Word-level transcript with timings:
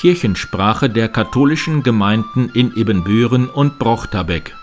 Kirchensprache 0.00 0.88
der 0.88 1.10
katholischen 1.10 1.82
Gemeinden 1.82 2.50
in 2.54 2.74
Ibbenbüren 2.74 3.50
und 3.50 3.78
Brochterbeck. 3.78 4.54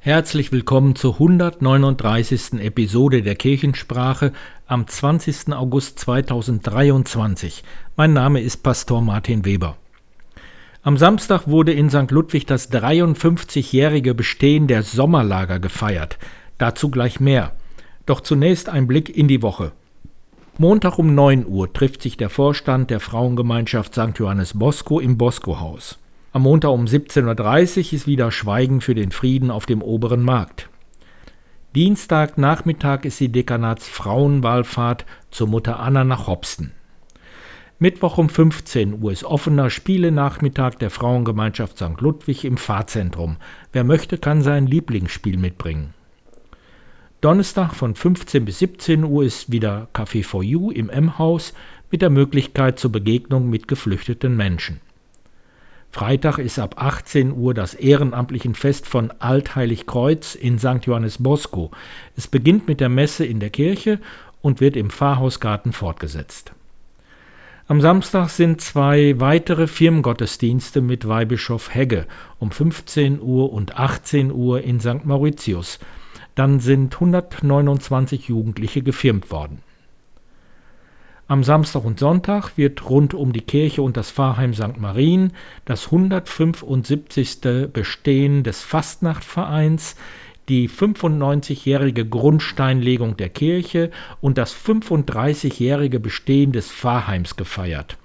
Herzlich 0.00 0.52
willkommen 0.52 0.96
zur 0.96 1.12
139. 1.12 2.60
Episode 2.60 3.20
der 3.20 3.34
Kirchensprache 3.34 4.32
am 4.66 4.86
20. 4.86 5.52
August 5.52 5.98
2023. 5.98 7.62
Mein 7.94 8.14
Name 8.14 8.40
ist 8.40 8.62
Pastor 8.62 9.02
Martin 9.02 9.44
Weber. 9.44 9.76
Am 10.82 10.96
Samstag 10.96 11.46
wurde 11.46 11.74
in 11.74 11.90
St. 11.90 12.10
Ludwig 12.10 12.46
das 12.46 12.72
53-jährige 12.72 14.14
Bestehen 14.14 14.66
der 14.66 14.82
Sommerlager 14.82 15.58
gefeiert. 15.58 16.16
Dazu 16.56 16.90
gleich 16.90 17.20
mehr. 17.20 17.52
Doch 18.06 18.20
zunächst 18.20 18.68
ein 18.68 18.86
Blick 18.86 19.14
in 19.14 19.28
die 19.28 19.42
Woche. 19.42 19.72
Montag 20.58 21.00
um 21.00 21.16
9 21.16 21.46
Uhr 21.48 21.72
trifft 21.72 22.00
sich 22.00 22.16
der 22.16 22.30
Vorstand 22.30 22.88
der 22.88 23.00
Frauengemeinschaft 23.00 23.92
St. 23.94 24.16
Johannes 24.16 24.56
Bosco 24.56 25.00
im 25.00 25.18
Bosco-Haus. 25.18 25.98
Am 26.32 26.42
Montag 26.42 26.70
um 26.70 26.84
17.30 26.84 27.86
Uhr 27.88 27.92
ist 27.92 28.06
wieder 28.06 28.30
Schweigen 28.30 28.80
für 28.80 28.94
den 28.94 29.10
Frieden 29.10 29.50
auf 29.50 29.66
dem 29.66 29.82
oberen 29.82 30.22
Markt. 30.22 30.68
Dienstagnachmittag 31.74 33.04
ist 33.04 33.18
die 33.18 33.32
Dekanatsfrauenwallfahrt 33.32 35.06
zur 35.32 35.48
Mutter 35.48 35.80
Anna 35.80 36.04
nach 36.04 36.28
Hopsten. 36.28 36.70
Mittwoch 37.80 38.18
um 38.18 38.28
15 38.28 39.02
Uhr 39.02 39.10
ist 39.10 39.24
offener 39.24 39.70
Spielenachmittag 39.70 40.76
der 40.76 40.90
Frauengemeinschaft 40.90 41.78
St. 41.78 42.00
Ludwig 42.00 42.44
im 42.44 42.58
Fahrzentrum. 42.58 43.38
Wer 43.72 43.82
möchte, 43.82 44.18
kann 44.18 44.40
sein 44.40 44.68
Lieblingsspiel 44.68 45.36
mitbringen. 45.36 45.93
Donnerstag 47.24 47.74
von 47.74 47.94
15 47.94 48.44
bis 48.44 48.58
17 48.58 49.02
Uhr 49.02 49.24
ist 49.24 49.50
wieder 49.50 49.88
Café 49.94 50.22
for 50.22 50.42
You 50.42 50.70
im 50.70 50.90
M-Haus 50.90 51.54
mit 51.90 52.02
der 52.02 52.10
Möglichkeit 52.10 52.78
zur 52.78 52.92
Begegnung 52.92 53.48
mit 53.48 53.66
geflüchteten 53.66 54.36
Menschen. 54.36 54.82
Freitag 55.90 56.36
ist 56.36 56.58
ab 56.58 56.74
18 56.76 57.32
Uhr 57.32 57.54
das 57.54 57.72
ehrenamtlichen 57.72 58.54
Fest 58.54 58.86
von 58.86 59.10
Altheiligkreuz 59.20 60.34
in 60.34 60.58
St. 60.58 60.84
Johannes 60.84 61.22
Bosco. 61.22 61.70
Es 62.14 62.26
beginnt 62.26 62.68
mit 62.68 62.80
der 62.80 62.90
Messe 62.90 63.24
in 63.24 63.40
der 63.40 63.48
Kirche 63.48 64.00
und 64.42 64.60
wird 64.60 64.76
im 64.76 64.90
Pfarrhausgarten 64.90 65.72
fortgesetzt. 65.72 66.52
Am 67.68 67.80
Samstag 67.80 68.28
sind 68.28 68.60
zwei 68.60 69.18
weitere 69.18 69.66
Firmengottesdienste 69.66 70.82
mit 70.82 71.08
Weihbischof 71.08 71.74
Hegge 71.74 72.06
um 72.38 72.50
15 72.50 73.18
Uhr 73.18 73.50
und 73.50 73.78
18 73.78 74.30
Uhr 74.30 74.60
in 74.60 74.78
St. 74.78 75.06
Mauritius. 75.06 75.78
Dann 76.34 76.60
sind 76.60 76.94
129 76.94 78.28
Jugendliche 78.28 78.82
gefirmt 78.82 79.30
worden. 79.30 79.60
Am 81.26 81.42
Samstag 81.42 81.84
und 81.84 81.98
Sonntag 81.98 82.58
wird 82.58 82.90
rund 82.90 83.14
um 83.14 83.32
die 83.32 83.40
Kirche 83.40 83.80
und 83.80 83.96
das 83.96 84.10
Pfarrheim 84.10 84.52
St. 84.52 84.78
Marien 84.78 85.32
das 85.64 85.86
175. 85.86 87.40
Bestehen 87.72 88.42
des 88.42 88.62
Fastnachtvereins, 88.62 89.96
die 90.50 90.68
95-jährige 90.68 92.06
Grundsteinlegung 92.06 93.16
der 93.16 93.30
Kirche 93.30 93.90
und 94.20 94.36
das 94.36 94.54
35-jährige 94.54 95.98
Bestehen 95.98 96.52
des 96.52 96.70
Pfarrheims 96.70 97.36
gefeiert. 97.36 97.96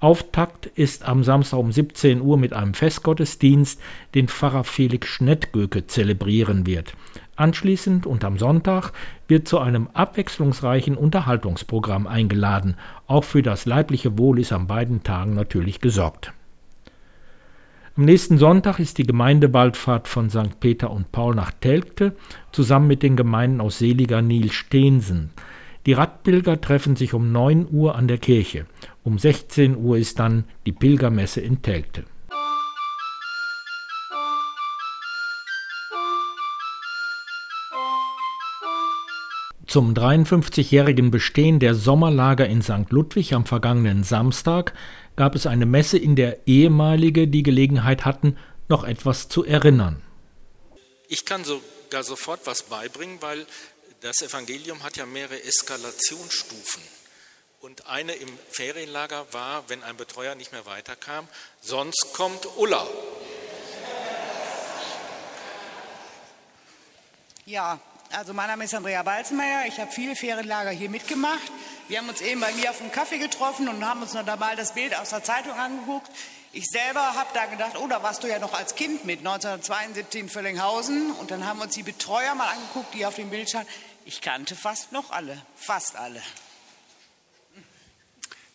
Auftakt 0.00 0.66
ist 0.66 1.04
am 1.04 1.22
Samstag 1.22 1.58
um 1.58 1.70
17 1.70 2.22
Uhr 2.22 2.38
mit 2.38 2.54
einem 2.54 2.74
Festgottesdienst, 2.74 3.80
den 4.14 4.28
Pfarrer 4.28 4.64
Felix 4.64 5.08
Schnettgöke 5.08 5.86
zelebrieren 5.86 6.66
wird. 6.66 6.94
Anschließend 7.42 8.06
und 8.06 8.22
am 8.22 8.38
Sonntag 8.38 8.92
wird 9.26 9.48
zu 9.48 9.58
einem 9.58 9.88
abwechslungsreichen 9.94 10.96
Unterhaltungsprogramm 10.96 12.06
eingeladen. 12.06 12.76
Auch 13.08 13.24
für 13.24 13.42
das 13.42 13.66
leibliche 13.66 14.16
Wohl 14.16 14.38
ist 14.38 14.52
an 14.52 14.68
beiden 14.68 15.02
Tagen 15.02 15.34
natürlich 15.34 15.80
gesorgt. 15.80 16.32
Am 17.96 18.04
nächsten 18.04 18.38
Sonntag 18.38 18.78
ist 18.78 18.98
die 18.98 19.02
Gemeindewaldfahrt 19.02 20.06
von 20.06 20.30
St. 20.30 20.60
Peter 20.60 20.92
und 20.92 21.10
Paul 21.10 21.34
nach 21.34 21.50
Telgte 21.50 22.14
zusammen 22.52 22.86
mit 22.86 23.02
den 23.02 23.16
Gemeinden 23.16 23.60
aus 23.60 23.80
Seliger 23.80 24.22
Nil-Steensen. 24.22 25.30
Die 25.84 25.94
Radpilger 25.94 26.60
treffen 26.60 26.94
sich 26.94 27.12
um 27.12 27.32
9 27.32 27.66
Uhr 27.72 27.96
an 27.96 28.06
der 28.06 28.18
Kirche. 28.18 28.66
Um 29.02 29.18
16 29.18 29.76
Uhr 29.76 29.98
ist 29.98 30.20
dann 30.20 30.44
die 30.64 30.70
Pilgermesse 30.70 31.40
in 31.40 31.60
Telgte. 31.60 32.04
Zum 39.72 39.94
53-jährigen 39.94 41.10
Bestehen 41.10 41.58
der 41.58 41.74
Sommerlager 41.74 42.46
in 42.46 42.60
St. 42.60 42.90
Ludwig 42.90 43.32
am 43.32 43.46
vergangenen 43.46 44.04
Samstag 44.04 44.74
gab 45.16 45.34
es 45.34 45.46
eine 45.46 45.64
Messe, 45.64 45.96
in 45.96 46.14
der 46.14 46.46
ehemalige 46.46 47.26
die 47.26 47.42
Gelegenheit 47.42 48.04
hatten, 48.04 48.36
noch 48.68 48.84
etwas 48.84 49.30
zu 49.30 49.46
erinnern. 49.46 50.02
Ich 51.08 51.24
kann 51.24 51.42
sogar 51.44 52.04
sofort 52.04 52.40
was 52.44 52.64
beibringen, 52.64 53.16
weil 53.22 53.46
das 54.02 54.20
Evangelium 54.20 54.82
hat 54.82 54.98
ja 54.98 55.06
mehrere 55.06 55.42
Eskalationsstufen. 55.42 56.82
Und 57.62 57.86
eine 57.86 58.12
im 58.12 58.28
Ferienlager 58.50 59.24
war, 59.32 59.64
wenn 59.68 59.82
ein 59.82 59.96
Betreuer 59.96 60.34
nicht 60.34 60.52
mehr 60.52 60.66
weiterkam, 60.66 61.26
sonst 61.62 62.12
kommt 62.12 62.46
Ulla. 62.58 62.86
Ja, 67.46 67.80
also 68.12 68.34
mein 68.34 68.48
Name 68.48 68.64
ist 68.64 68.74
Andrea 68.74 69.02
Balzenmeier. 69.02 69.66
Ich 69.66 69.78
habe 69.80 69.90
viele 69.90 70.14
Ferienlager 70.14 70.70
hier 70.70 70.90
mitgemacht. 70.90 71.52
Wir 71.88 71.98
haben 71.98 72.08
uns 72.08 72.20
eben 72.20 72.40
bei 72.40 72.52
mir 72.52 72.70
auf 72.70 72.78
dem 72.78 72.92
Kaffee 72.92 73.18
getroffen 73.18 73.68
und 73.68 73.84
haben 73.86 74.02
uns 74.02 74.12
noch 74.12 74.24
dabei 74.24 74.54
das 74.54 74.74
Bild 74.74 74.96
aus 74.98 75.10
der 75.10 75.24
Zeitung 75.24 75.52
angeguckt. 75.52 76.10
Ich 76.52 76.66
selber 76.66 77.00
habe 77.14 77.30
da 77.32 77.46
gedacht, 77.46 77.76
oh, 77.78 77.86
da 77.88 78.02
warst 78.02 78.22
du 78.22 78.28
ja 78.28 78.38
noch 78.38 78.52
als 78.52 78.74
Kind 78.74 79.04
mit, 79.04 79.20
1972 79.20 80.20
in 80.20 80.28
Völlinghausen. 80.28 81.12
Und 81.12 81.30
dann 81.30 81.46
haben 81.46 81.58
wir 81.58 81.64
uns 81.64 81.74
die 81.74 81.82
Betreuer 81.82 82.34
mal 82.34 82.48
angeguckt, 82.48 82.92
die 82.94 83.06
auf 83.06 83.14
dem 83.14 83.30
Bild 83.30 83.48
standen. 83.48 83.68
Ich 84.04 84.20
kannte 84.20 84.56
fast 84.56 84.92
noch 84.92 85.10
alle, 85.10 85.40
fast 85.56 85.96
alle. 85.96 86.22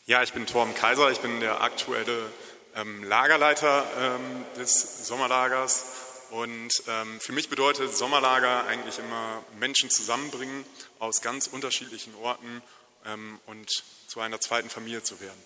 Ja, 0.05 0.21
ich 0.23 0.33
bin 0.33 0.45
Torben 0.45 0.75
Kaiser, 0.75 1.11
ich 1.11 1.19
bin 1.19 1.39
der 1.39 1.61
aktuelle 1.61 2.31
ähm, 2.75 3.03
Lagerleiter 3.03 3.85
ähm, 3.99 4.45
des 4.57 5.07
Sommerlagers. 5.07 5.96
Und 6.31 6.71
ähm, 6.87 7.19
für 7.19 7.31
mich 7.31 7.49
bedeutet 7.49 7.95
Sommerlager 7.95 8.65
eigentlich 8.65 8.99
immer 8.99 9.43
Menschen 9.59 9.89
zusammenbringen 9.89 10.65
aus 10.99 11.21
ganz 11.21 11.47
unterschiedlichen 11.47 12.13
Orten 12.15 12.61
ähm, 13.05 13.39
und 13.45 13.69
zu 14.07 14.19
einer 14.19 14.39
zweiten 14.39 14.69
Familie 14.69 15.03
zu 15.03 15.19
werden. 15.19 15.41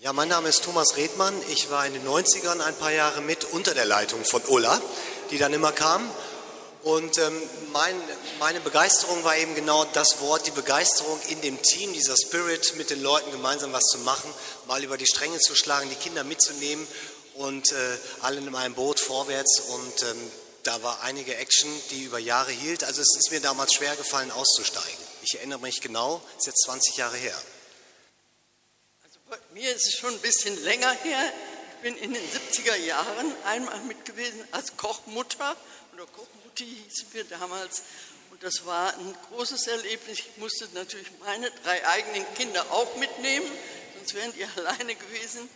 Ja, 0.00 0.12
mein 0.12 0.28
Name 0.28 0.48
ist 0.48 0.64
Thomas 0.64 0.96
Redmann. 0.96 1.34
Ich 1.50 1.70
war 1.70 1.86
in 1.86 1.94
den 1.94 2.06
90ern 2.06 2.60
ein 2.60 2.74
paar 2.76 2.92
Jahre 2.92 3.22
mit 3.22 3.44
unter 3.44 3.74
der 3.74 3.86
Leitung 3.86 4.24
von 4.24 4.42
Ulla, 4.48 4.80
die 5.30 5.38
dann 5.38 5.52
immer 5.52 5.72
kam. 5.72 6.08
Und 6.82 7.18
ähm, 7.18 7.42
mein, 7.72 7.96
meine 8.38 8.60
Begeisterung 8.60 9.24
war 9.24 9.36
eben 9.36 9.54
genau 9.54 9.84
das 9.86 10.20
Wort, 10.20 10.46
die 10.46 10.52
Begeisterung 10.52 11.18
in 11.30 11.40
dem 11.40 11.60
Team, 11.60 11.92
dieser 11.92 12.14
Spirit, 12.16 12.74
mit 12.76 12.90
den 12.90 13.02
Leuten 13.02 13.32
gemeinsam 13.32 13.72
was 13.72 13.82
zu 13.84 13.98
machen, 13.98 14.30
mal 14.68 14.84
über 14.84 14.96
die 14.96 15.06
Stränge 15.06 15.38
zu 15.40 15.56
schlagen, 15.56 15.88
die 15.90 15.96
Kinder 15.96 16.22
mitzunehmen 16.22 16.86
und 17.34 17.72
äh, 17.72 17.96
alle 18.22 18.38
in 18.38 18.54
einem 18.54 18.74
Boot 18.74 18.95
vorwärts. 19.06 19.60
Und 19.60 20.02
ähm, 20.02 20.30
da 20.64 20.82
war 20.82 21.02
einige 21.02 21.36
Action, 21.36 21.70
die 21.90 22.04
über 22.04 22.18
Jahre 22.18 22.50
hielt. 22.50 22.84
Also 22.84 23.00
es 23.00 23.16
ist 23.16 23.30
mir 23.30 23.40
damals 23.40 23.72
schwer 23.74 23.94
gefallen, 23.96 24.30
auszusteigen. 24.30 25.04
Ich 25.22 25.36
erinnere 25.36 25.60
mich 25.60 25.80
genau, 25.80 26.20
es 26.32 26.42
ist 26.42 26.46
jetzt 26.46 26.62
20 26.64 26.96
Jahre 26.96 27.16
her. 27.16 27.40
Also 29.04 29.18
bei 29.30 29.38
mir 29.54 29.74
ist 29.74 29.86
es 29.86 29.94
schon 29.98 30.12
ein 30.12 30.20
bisschen 30.20 30.62
länger 30.64 30.90
her. 30.90 31.32
Ich 31.76 31.82
bin 31.82 31.96
in 31.96 32.14
den 32.14 32.22
70er 32.22 32.76
Jahren 32.76 33.32
einmal 33.44 33.78
mit 33.80 34.04
gewesen 34.04 34.42
als 34.50 34.76
Kochmutter 34.76 35.56
oder 35.94 36.06
Kochmutti 36.06 36.64
hießen 36.64 37.06
wir 37.12 37.24
damals. 37.24 37.82
Und 38.30 38.42
das 38.42 38.66
war 38.66 38.92
ein 38.94 39.16
großes 39.30 39.66
Erlebnis. 39.68 40.18
Ich 40.18 40.36
musste 40.36 40.68
natürlich 40.74 41.08
meine 41.20 41.50
drei 41.62 41.86
eigenen 41.86 42.26
Kinder 42.34 42.66
auch 42.70 42.96
mitnehmen, 42.96 43.46
sonst 43.96 44.14
wären 44.14 44.32
die 44.32 44.44
alleine 44.56 44.94
gewesen. 44.94 45.48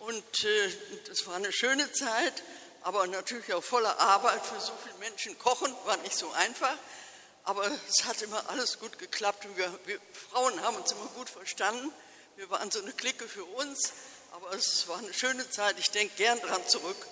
Und 0.00 0.44
äh, 0.44 0.72
das 1.06 1.26
war 1.26 1.36
eine 1.36 1.52
schöne 1.52 1.90
Zeit, 1.92 2.42
aber 2.82 3.06
natürlich 3.06 3.52
auch 3.52 3.62
voller 3.62 3.98
Arbeit 3.98 4.44
für 4.44 4.60
so 4.60 4.72
viele 4.82 4.96
Menschen. 4.96 5.38
Kochen 5.38 5.74
war 5.84 5.96
nicht 5.98 6.16
so 6.16 6.30
einfach, 6.32 6.76
aber 7.44 7.70
es 7.88 8.04
hat 8.04 8.22
immer 8.22 8.48
alles 8.50 8.78
gut 8.78 8.98
geklappt. 8.98 9.46
Wir, 9.56 9.78
wir 9.86 10.00
Frauen 10.30 10.60
haben 10.62 10.76
uns 10.76 10.92
immer 10.92 11.06
gut 11.16 11.28
verstanden. 11.28 11.92
Wir 12.36 12.48
waren 12.50 12.70
so 12.70 12.80
eine 12.80 12.92
Clique 12.92 13.28
für 13.28 13.44
uns, 13.44 13.92
aber 14.32 14.52
es 14.54 14.88
war 14.88 14.98
eine 14.98 15.12
schöne 15.12 15.48
Zeit. 15.50 15.78
Ich 15.78 15.90
denke 15.90 16.14
gern 16.16 16.40
daran 16.40 16.66
zurück, 16.66 17.06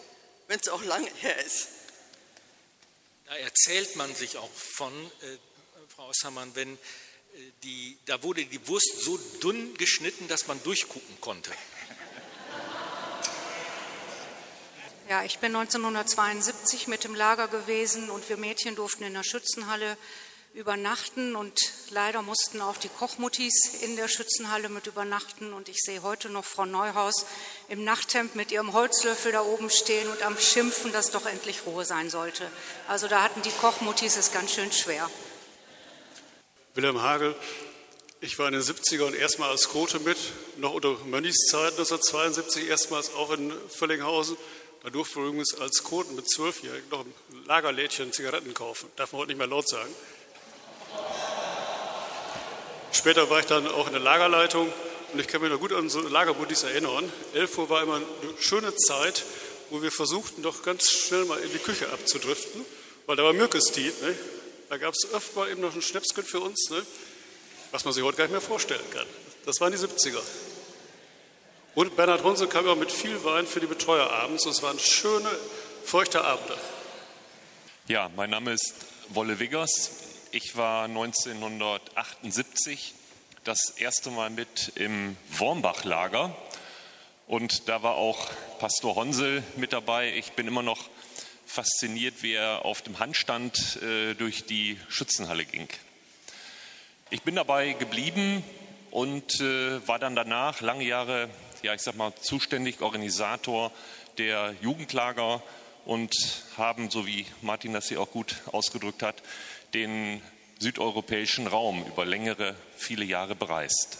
wenn 0.48 0.58
es 0.60 0.68
auch 0.68 0.82
lange 0.82 1.10
her 1.16 1.44
ist. 1.44 1.68
Da 3.26 3.36
erzählt 3.36 3.96
man 3.96 4.14
sich 4.14 4.38
auch 4.38 4.50
von, 4.52 4.92
äh, 5.22 5.36
Frau 5.94 6.08
Ossermann, 6.08 6.54
wenn 6.54 6.74
äh, 6.74 6.78
die, 7.62 7.98
da 8.06 8.22
wurde 8.22 8.44
die 8.44 8.66
Wurst 8.66 9.02
so 9.02 9.16
dünn 9.42 9.76
geschnitten, 9.76 10.26
dass 10.28 10.46
man 10.46 10.62
durchgucken 10.62 11.20
konnte. 11.20 11.52
Ja, 15.10 15.24
ich 15.24 15.40
bin 15.40 15.56
1972 15.56 16.86
mit 16.86 17.04
im 17.04 17.16
Lager 17.16 17.48
gewesen 17.48 18.10
und 18.10 18.28
wir 18.28 18.36
Mädchen 18.36 18.76
durften 18.76 19.02
in 19.02 19.12
der 19.12 19.24
Schützenhalle 19.24 19.96
übernachten 20.54 21.34
und 21.34 21.58
leider 21.90 22.22
mussten 22.22 22.60
auch 22.60 22.76
die 22.76 22.88
Kochmuttis 22.88 23.82
in 23.82 23.96
der 23.96 24.06
Schützenhalle 24.06 24.68
mit 24.68 24.86
übernachten 24.86 25.52
und 25.52 25.68
ich 25.68 25.78
sehe 25.80 26.04
heute 26.04 26.28
noch 26.28 26.44
Frau 26.44 26.64
Neuhaus 26.64 27.26
im 27.68 27.82
Nachthemd 27.82 28.36
mit 28.36 28.52
ihrem 28.52 28.72
Holzlöffel 28.72 29.32
da 29.32 29.42
oben 29.42 29.68
stehen 29.68 30.08
und 30.08 30.22
am 30.22 30.38
Schimpfen, 30.38 30.92
dass 30.92 31.10
doch 31.10 31.26
endlich 31.26 31.66
Ruhe 31.66 31.84
sein 31.84 32.08
sollte. 32.08 32.48
Also 32.86 33.08
da 33.08 33.24
hatten 33.24 33.42
die 33.42 33.50
Kochmuttis 33.50 34.16
es 34.16 34.30
ganz 34.30 34.52
schön 34.52 34.70
schwer. 34.70 35.10
Wilhelm 36.74 37.02
Hagel, 37.02 37.34
ich 38.20 38.38
war 38.38 38.46
in 38.46 38.52
den 38.52 38.62
70ern 38.62 39.14
erstmal 39.14 39.50
als 39.50 39.70
Quote 39.70 39.98
mit, 39.98 40.18
noch 40.58 40.74
unter 40.74 40.96
Mönchszeit 41.06 41.72
1972 41.72 42.68
erstmals 42.68 43.12
auch 43.14 43.32
in 43.32 43.52
Völlinghausen. 43.70 44.36
Da 44.82 44.88
durften 44.88 45.20
wir 45.20 45.28
übrigens 45.28 45.54
als 45.60 45.84
Quoten 45.84 46.14
mit 46.14 46.30
Zwölfjährigen 46.30 46.88
noch 46.88 47.00
ein 47.00 47.14
Lagerlädchen 47.46 48.12
Zigaretten 48.12 48.54
kaufen. 48.54 48.90
Darf 48.96 49.12
man 49.12 49.20
heute 49.20 49.28
nicht 49.28 49.38
mehr 49.38 49.46
laut 49.46 49.68
sagen. 49.68 49.94
Später 52.92 53.28
war 53.28 53.40
ich 53.40 53.46
dann 53.46 53.66
auch 53.66 53.86
in 53.86 53.92
der 53.92 54.02
Lagerleitung 54.02 54.72
und 55.12 55.20
ich 55.20 55.26
kann 55.26 55.42
mich 55.42 55.50
noch 55.50 55.60
gut 55.60 55.72
an 55.72 55.90
so 55.90 56.00
Lagerbuddies 56.00 56.62
erinnern. 56.62 57.12
11 57.34 57.58
Uhr 57.58 57.68
war 57.68 57.82
immer 57.82 57.96
eine 57.96 58.06
schöne 58.40 58.74
Zeit, 58.74 59.24
wo 59.68 59.82
wir 59.82 59.92
versuchten, 59.92 60.42
doch 60.42 60.62
ganz 60.62 60.90
schnell 60.90 61.24
mal 61.26 61.38
in 61.40 61.52
die 61.52 61.58
Küche 61.58 61.90
abzudriften, 61.90 62.64
weil 63.06 63.16
da 63.16 63.22
war 63.22 63.32
Mürkestied. 63.32 64.00
Ne? 64.02 64.18
Da 64.68 64.78
gab 64.78 64.94
es 64.94 65.12
öfter 65.12 65.40
mal 65.40 65.50
eben 65.50 65.60
noch 65.60 65.74
ein 65.74 65.82
Schnäpschen 65.82 66.24
für 66.24 66.40
uns, 66.40 66.70
ne? 66.70 66.84
was 67.70 67.84
man 67.84 67.92
sich 67.92 68.02
heute 68.02 68.16
gar 68.16 68.24
nicht 68.24 68.32
mehr 68.32 68.40
vorstellen 68.40 68.88
kann. 68.92 69.06
Das 69.44 69.60
waren 69.60 69.72
die 69.72 69.78
70er. 69.78 70.20
Und 71.76 71.94
Bernhard 71.94 72.24
Hunse 72.24 72.48
kam 72.48 72.64
immer 72.64 72.74
mit 72.74 72.90
viel 72.90 73.22
Wein 73.24 73.46
für 73.46 73.60
die 73.60 73.66
Betreuer 73.66 74.10
abends. 74.10 74.44
Es 74.44 74.60
waren 74.62 74.80
schöne, 74.80 75.30
feuchte 75.84 76.24
Abende. 76.24 76.56
Ja, 77.86 78.10
mein 78.16 78.30
Name 78.30 78.50
ist 78.52 78.74
Wolle 79.10 79.38
Wiggers. 79.38 79.92
Ich 80.32 80.56
war 80.56 80.86
1978 80.86 82.94
das 83.44 83.74
erste 83.76 84.10
Mal 84.10 84.30
mit 84.30 84.72
im 84.74 85.16
Wormbach-Lager 85.38 86.34
und 87.28 87.68
da 87.68 87.84
war 87.84 87.94
auch 87.94 88.28
Pastor 88.58 88.96
Honsel 88.96 89.44
mit 89.56 89.72
dabei. 89.72 90.12
Ich 90.14 90.32
bin 90.32 90.48
immer 90.48 90.64
noch 90.64 90.88
fasziniert, 91.46 92.24
wie 92.24 92.32
er 92.32 92.64
auf 92.64 92.82
dem 92.82 92.98
Handstand 92.98 93.80
äh, 93.82 94.14
durch 94.14 94.44
die 94.44 94.76
Schützenhalle 94.88 95.44
ging. 95.44 95.68
Ich 97.10 97.22
bin 97.22 97.36
dabei 97.36 97.74
geblieben 97.74 98.42
und 98.90 99.40
äh, 99.40 99.86
war 99.86 100.00
dann 100.00 100.16
danach 100.16 100.60
lange 100.60 100.84
Jahre, 100.84 101.30
ja, 101.62 101.74
ich 101.74 101.82
sag 101.82 101.96
mal, 101.96 102.12
zuständig 102.20 102.80
Organisator 102.80 103.70
der 104.18 104.54
Jugendlager 104.62 105.42
und 105.84 106.14
haben, 106.56 106.90
so 106.90 107.06
wie 107.06 107.26
Martin 107.42 107.72
das 107.72 107.88
hier 107.88 108.00
auch 108.00 108.10
gut 108.10 108.36
ausgedrückt 108.52 109.02
hat, 109.02 109.22
den 109.74 110.22
südeuropäischen 110.58 111.46
Raum 111.46 111.84
über 111.86 112.04
längere, 112.04 112.54
viele 112.76 113.04
Jahre 113.04 113.34
bereist. 113.34 113.98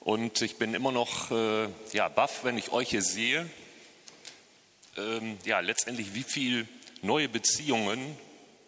Und 0.00 0.42
ich 0.42 0.56
bin 0.56 0.74
immer 0.74 0.92
noch 0.92 1.30
äh, 1.30 1.68
ja, 1.92 2.08
baff, 2.08 2.44
wenn 2.44 2.56
ich 2.56 2.72
euch 2.72 2.90
hier 2.90 3.02
sehe. 3.02 3.48
Ähm, 4.96 5.38
ja, 5.44 5.60
letztendlich, 5.60 6.14
wie 6.14 6.22
viel 6.22 6.66
neue 7.02 7.28
Beziehungen 7.28 8.16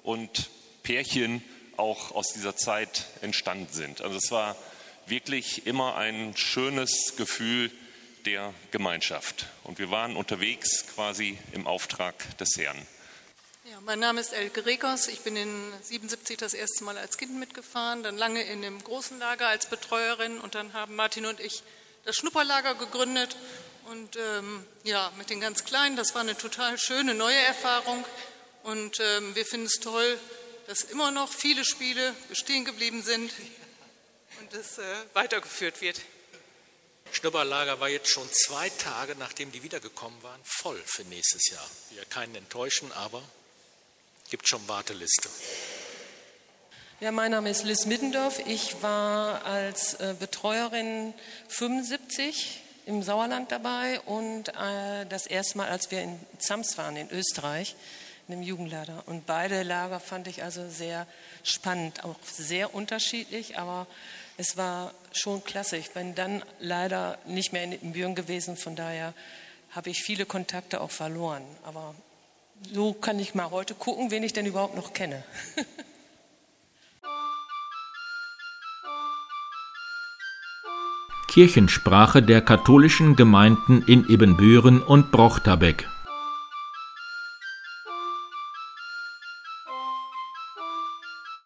und 0.02 0.50
Pärchen 0.82 1.42
auch 1.76 2.12
aus 2.12 2.32
dieser 2.32 2.56
Zeit 2.56 3.06
entstanden 3.22 3.72
sind. 3.72 4.02
Also 4.02 4.18
es 4.18 4.30
war 4.30 4.56
wirklich 5.06 5.66
immer 5.66 5.96
ein 5.96 6.36
schönes 6.36 7.14
Gefühl 7.16 7.70
der 8.26 8.54
Gemeinschaft. 8.70 9.46
Und 9.64 9.78
wir 9.78 9.90
waren 9.90 10.16
unterwegs 10.16 10.84
quasi 10.94 11.38
im 11.52 11.66
Auftrag 11.66 12.14
des 12.38 12.56
Herrn. 12.56 12.86
Ja, 13.64 13.80
mein 13.82 13.98
Name 13.98 14.20
ist 14.20 14.32
Elke 14.32 14.66
Rekers. 14.66 15.06
Ich 15.08 15.20
bin 15.20 15.36
in 15.36 15.72
77 15.82 16.36
das 16.36 16.54
erste 16.54 16.82
Mal 16.84 16.98
als 16.98 17.18
Kind 17.18 17.38
mitgefahren, 17.38 18.02
dann 18.02 18.16
lange 18.16 18.42
in 18.42 18.62
dem 18.62 18.82
großen 18.82 19.18
Lager 19.18 19.48
als 19.48 19.66
Betreuerin 19.66 20.40
und 20.40 20.54
dann 20.54 20.72
haben 20.72 20.96
Martin 20.96 21.26
und 21.26 21.40
ich 21.40 21.62
das 22.04 22.16
Schnupperlager 22.16 22.74
gegründet. 22.74 23.36
Und 23.90 24.16
ähm, 24.16 24.64
ja, 24.84 25.12
mit 25.18 25.30
den 25.30 25.40
ganz 25.40 25.64
Kleinen, 25.64 25.96
das 25.96 26.14
war 26.14 26.22
eine 26.22 26.36
total 26.36 26.78
schöne 26.78 27.14
neue 27.14 27.36
Erfahrung. 27.36 28.04
Und 28.62 29.00
ähm, 29.00 29.34
wir 29.34 29.44
finden 29.44 29.66
es 29.66 29.80
toll, 29.80 30.18
dass 30.66 30.82
immer 30.82 31.10
noch 31.10 31.32
viele 31.32 31.64
Spiele 31.64 32.14
bestehen 32.28 32.64
geblieben 32.64 33.02
sind 33.02 33.32
und 34.40 34.54
es 34.54 34.78
äh, 34.78 34.82
weitergeführt 35.14 35.80
wird. 35.80 36.00
Schnupperlager 37.12 37.80
war 37.80 37.88
jetzt 37.88 38.08
schon 38.08 38.28
zwei 38.32 38.68
Tage, 38.70 39.16
nachdem 39.18 39.52
die 39.52 39.62
wiedergekommen 39.62 40.22
waren, 40.22 40.40
voll 40.44 40.80
für 40.86 41.02
nächstes 41.04 41.50
Jahr. 41.50 41.70
Wir 41.90 42.04
keinen 42.04 42.34
enttäuschen, 42.34 42.90
aber 42.92 43.22
gibt 44.30 44.48
schon 44.48 44.66
Warteliste. 44.68 45.28
Ja, 47.00 47.10
mein 47.12 47.30
Name 47.30 47.50
ist 47.50 47.64
Liz 47.64 47.86
Middendorf. 47.86 48.40
Ich 48.46 48.82
war 48.82 49.44
als 49.44 49.94
äh, 49.94 50.14
Betreuerin 50.18 51.14
75 51.48 52.60
im 52.86 53.02
Sauerland 53.02 53.50
dabei 53.50 54.00
und 54.00 54.48
äh, 54.48 55.06
das 55.08 55.26
erste 55.26 55.58
Mal, 55.58 55.68
als 55.68 55.90
wir 55.90 56.02
in 56.02 56.20
Zams 56.38 56.76
waren, 56.78 56.96
in 56.96 57.10
Österreich, 57.10 57.74
einem 58.30 58.42
Jugendlager. 58.42 59.02
Und 59.06 59.26
beide 59.26 59.62
Lager 59.62 60.00
fand 60.00 60.26
ich 60.28 60.42
also 60.42 60.68
sehr 60.68 61.06
spannend, 61.42 62.04
auch 62.04 62.16
sehr 62.22 62.74
unterschiedlich, 62.74 63.58
aber 63.58 63.86
es 64.36 64.56
war 64.56 64.92
schon 65.12 65.44
klasse. 65.44 65.76
Ich 65.76 65.90
bin 65.90 66.14
dann 66.14 66.42
leider 66.60 67.18
nicht 67.26 67.52
mehr 67.52 67.64
in 67.64 67.92
Büren 67.92 68.14
gewesen, 68.14 68.56
von 68.56 68.76
daher 68.76 69.12
habe 69.70 69.90
ich 69.90 70.02
viele 70.02 70.26
Kontakte 70.26 70.80
auch 70.80 70.90
verloren. 70.90 71.42
Aber 71.64 71.94
so 72.72 72.92
kann 72.92 73.18
ich 73.18 73.34
mal 73.34 73.50
heute 73.50 73.74
gucken, 73.74 74.10
wen 74.10 74.22
ich 74.22 74.32
denn 74.32 74.46
überhaupt 74.46 74.76
noch 74.76 74.92
kenne. 74.92 75.24
Kirchensprache 81.28 82.22
der 82.22 82.40
katholischen 82.40 83.14
Gemeinden 83.14 83.84
in 83.86 84.08
Ebenbüren 84.08 84.82
und 84.82 85.12
Brochterbeck. 85.12 85.89